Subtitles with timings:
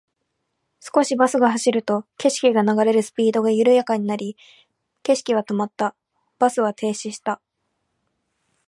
[0.79, 4.35] 少しバスが走ると、景色が流れるスピードが緩やかになり、
[5.03, 5.95] 景色は止まった。
[6.39, 7.39] バスは停止した。